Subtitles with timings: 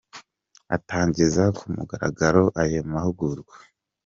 [0.75, 3.67] Atangiza ku mugaragaro ayo mahugurwa, Dr.